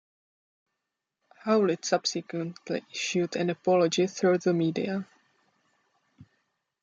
Howlett 1.43 1.85
subsequently 1.85 2.83
issued 2.91 3.35
an 3.35 3.51
apology 3.51 4.07
through 4.07 4.39
the 4.39 4.51
media. 4.51 5.05